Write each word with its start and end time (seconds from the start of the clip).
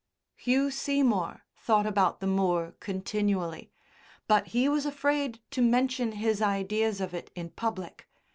Hugh 0.35 0.71
Seymour 0.71 1.43
thought 1.55 1.85
about 1.85 2.21
the 2.21 2.25
moor 2.25 2.73
continually, 2.79 3.71
but 4.27 4.47
he 4.47 4.67
was 4.67 4.87
afraid 4.87 5.39
to 5.51 5.61
mention 5.61 6.13
his 6.13 6.41
ideas 6.41 6.99
of 6.99 7.13
it 7.13 7.29
in 7.35 7.51
public. 7.51 8.07